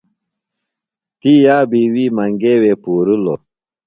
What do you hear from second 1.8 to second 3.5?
وی منگے وے پُورِلوۡ۔